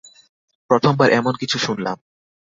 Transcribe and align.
প্রথমবার 0.69 1.09
এমন 1.11 1.33
কিছু 1.33 1.57
শুনলাম। 1.59 1.97